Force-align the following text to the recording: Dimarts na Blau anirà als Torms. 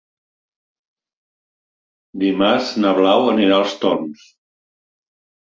Dimarts 2.23 2.71
na 2.85 2.95
Blau 3.01 3.29
anirà 3.35 3.61
als 3.61 3.79
Torms. 3.85 4.25